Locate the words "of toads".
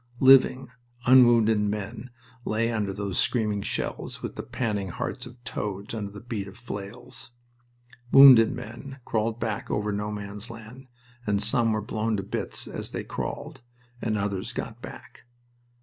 5.27-5.93